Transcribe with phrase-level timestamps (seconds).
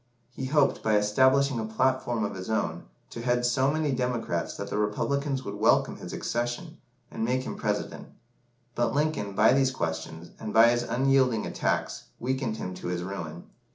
[0.31, 4.71] He hoped, by establishing a "platform" of his own, to head so many Democrats that
[4.71, 6.79] the Republicans would welcome his accession,
[7.11, 8.07] and make him President.
[8.73, 13.43] But Lincoln, by these questions, and by his unyielding attacks, weakened him to his ruin.